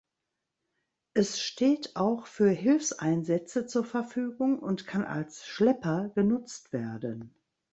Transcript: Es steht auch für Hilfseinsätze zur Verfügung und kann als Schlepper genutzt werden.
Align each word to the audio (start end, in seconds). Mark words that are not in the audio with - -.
Es 1.13 1.39
steht 1.39 1.95
auch 1.95 2.25
für 2.25 2.49
Hilfseinsätze 2.49 3.67
zur 3.67 3.83
Verfügung 3.85 4.57
und 4.57 4.87
kann 4.87 5.03
als 5.05 5.45
Schlepper 5.45 6.09
genutzt 6.15 6.73
werden. 6.73 7.35